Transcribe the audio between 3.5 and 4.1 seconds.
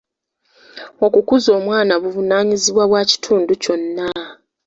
kyonna.